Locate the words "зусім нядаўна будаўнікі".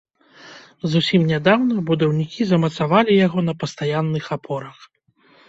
0.93-2.41